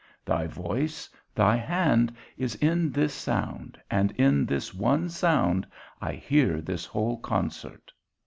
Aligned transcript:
Thy 0.25 0.47
voice, 0.47 1.07
thy 1.35 1.55
hand, 1.55 2.15
is 2.35 2.55
in 2.55 2.91
this 2.91 3.13
sound, 3.13 3.79
and 3.91 4.09
in 4.13 4.47
this 4.47 4.73
one 4.73 5.09
sound 5.09 5.67
I 6.01 6.13
hear 6.13 6.59
this 6.59 6.85
whole 6.87 7.19
concert. 7.19 7.91